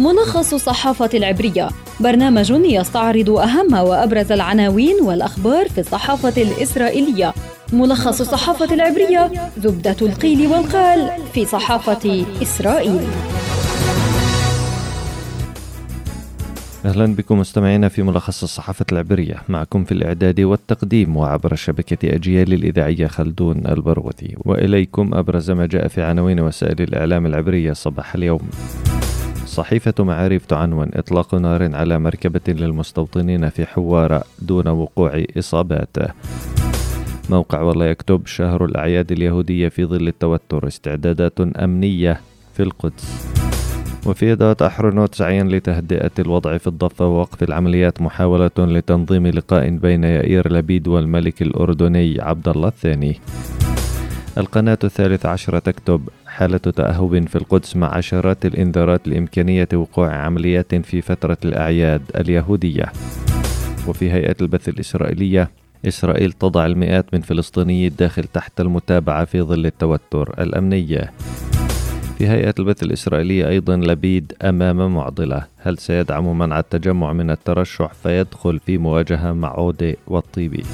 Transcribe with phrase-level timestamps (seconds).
[0.00, 1.68] ملخص الصحافة العبرية.
[2.00, 7.34] برنامج يستعرض أهم وأبرز العناوين والأخبار في الصحافة الإسرائيلية.
[7.72, 13.00] ملخص الصحافة العبرية زبدة القيل والقال في صحافة إسرائيل.
[16.84, 19.42] أهلا بكم مستمعينا في ملخص الصحافة العبرية.
[19.48, 26.02] معكم في الإعداد والتقديم وعبر شبكة أجيال الإذاعية خلدون البروثي وإليكم أبرز ما جاء في
[26.02, 28.50] عناوين وسائل الإعلام العبرية صباح اليوم.
[29.50, 35.96] صحيفة معارف تعنون إطلاق نار على مركبة للمستوطنين في حوارة دون وقوع إصابات.
[37.30, 42.20] موقع والله يكتب شهر الأعياد اليهودية في ظل التوتر استعدادات أمنية
[42.54, 43.26] في القدس.
[44.06, 50.52] وفي إدارة أحرنوت سعيا لتهدئة الوضع في الضفة ووقف العمليات محاولة لتنظيم لقاء بين يائير
[50.52, 53.20] لبيد والملك الأردني عبد الله الثاني.
[54.38, 61.00] القناة الثالث عشرة تكتب حالة تأهب في القدس مع عشرات الإنذارات لإمكانية وقوع عمليات في
[61.00, 62.92] فترة الأعياد اليهودية.
[63.86, 65.50] وفي هيئة البث الإسرائيلية
[65.88, 71.10] إسرائيل تضع المئات من فلسطيني الداخل تحت المتابعة في ظل التوتر الأمني.
[72.18, 75.46] في هيئة البث الإسرائيلية أيضا لبيد أمام معضلة.
[75.58, 80.64] هل سيدعم منع التجمع من الترشح فيدخل في مواجهة مع عودة والطيبي؟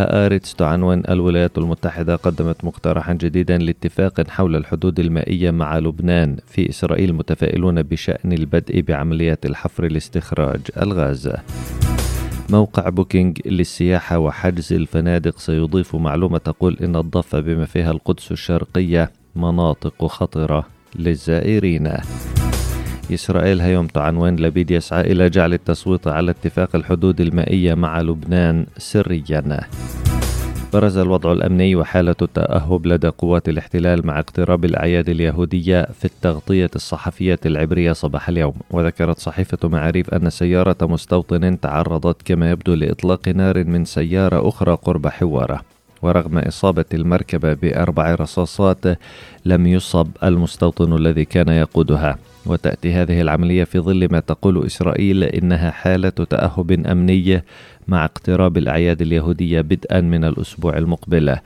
[0.00, 7.14] هآرتس تعنون الولايات المتحدة قدمت مقترحا جديدا لاتفاق حول الحدود المائية مع لبنان في إسرائيل
[7.14, 11.32] متفائلون بشأن البدء بعمليات الحفر لاستخراج الغاز.
[12.50, 20.06] موقع بوكينج للسياحة وحجز الفنادق سيضيف معلومة تقول إن الضفة بما فيها القدس الشرقية مناطق
[20.06, 21.92] خطرة للزائرين.
[23.14, 29.60] إسرائيل هيوم تعنون لبيد يسعى إلى جعل التصويت على اتفاق الحدود المائية مع لبنان سريا.
[30.72, 37.38] برز الوضع الأمني وحالة التأهب لدى قوات الاحتلال مع اقتراب الأعياد اليهودية في التغطية الصحفية
[37.46, 38.54] العبرية صباح اليوم.
[38.70, 45.06] وذكرت صحيفة معاريف أن سيارة مستوطن تعرضت كما يبدو لإطلاق نار من سيارة أخرى قرب
[45.06, 45.60] حوارة.
[46.02, 48.98] ورغم إصابة المركبة بأربع رصاصات
[49.44, 52.18] لم يصب المستوطن الذي كان يقودها.
[52.46, 57.42] وتأتي هذه العملية في ظل ما تقول إسرائيل إنها حالة تأهب أمني
[57.88, 61.36] مع اقتراب الأعياد اليهودية بدءا من الأسبوع المقبل.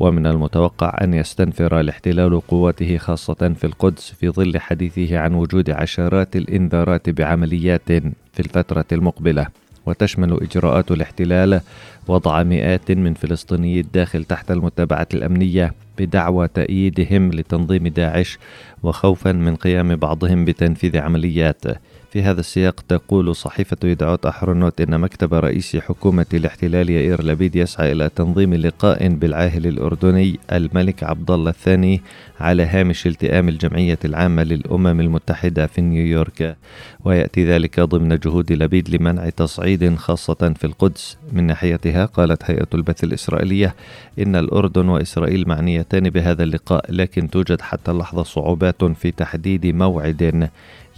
[0.00, 6.36] ومن المتوقع أن يستنفر الاحتلال قواته خاصة في القدس في ظل حديثه عن وجود عشرات
[6.36, 7.92] الإنذارات بعمليات
[8.32, 9.46] في الفترة المقبلة.
[9.86, 11.60] وتشمل إجراءات الاحتلال
[12.08, 15.74] وضع مئات من فلسطيني الداخل تحت المتابعة الأمنية.
[15.98, 18.38] بدعوى تأييدهم لتنظيم داعش
[18.82, 21.64] وخوفا من قيام بعضهم بتنفيذ عمليات.
[22.12, 27.92] في هذا السياق تقول صحيفة يدعوت أحرنوت إن مكتب رئيس حكومة الاحتلال يائير لبيد يسعى
[27.92, 32.02] إلى تنظيم لقاء بالعاهل الأردني الملك عبد الله الثاني
[32.40, 36.56] على هامش التئام الجمعية العامة للأمم المتحدة في نيويورك.
[37.04, 41.18] ويأتي ذلك ضمن جهود لبيد لمنع تصعيد خاصة في القدس.
[41.32, 43.74] من ناحيتها قالت هيئة البث الإسرائيلية
[44.18, 45.44] إن الأردن وإسرائيل
[45.82, 50.48] معنيتان بهذا اللقاء لكن توجد حتى اللحظة صعوبات في تحديد موعد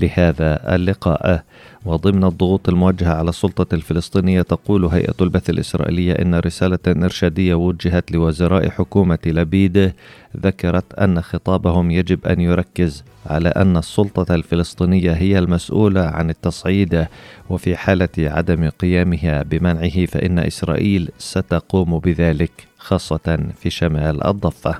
[0.00, 1.44] لهذا اللقاء.
[1.84, 8.68] وضمن الضغوط الموجهة على السلطة الفلسطينية تقول هيئة البث الإسرائيلية إن رسالة إرشادية وجهت لوزراء
[8.68, 9.92] حكومة لبيد
[10.36, 17.06] ذكرت أن خطابهم يجب أن يركز على أن السلطة الفلسطينية هي المسؤولة عن التصعيد
[17.50, 22.73] وفي حالة عدم قيامها بمنعه فإن إسرائيل ستقوم بذلك.
[22.84, 24.78] خاصة في شمال الضفة.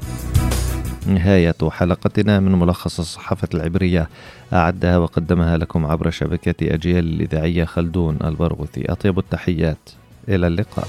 [1.07, 4.09] نهاية حلقتنا من ملخص الصحافة العبرية.
[4.53, 8.93] أعدها وقدمها لكم عبر شبكة أجيال الإذاعية خلدون البرغوثي.
[8.93, 9.91] أطيب التحيات.
[10.29, 10.89] إلى اللقاء.